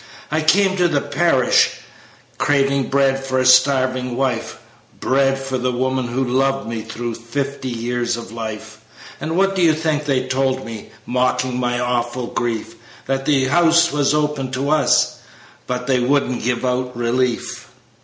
[0.31, 1.75] "I came to the parish,
[2.39, 4.57] craving Break for a starving wife,
[4.99, 8.79] Bread for the woman who'd loved me Through fifty years of life;
[9.19, 12.73] And what do you think they told me, Mocking my awful grief?
[13.05, 15.17] That 'the House' was open to us,
[15.67, 17.67] But they wouldn't give 'out relief.'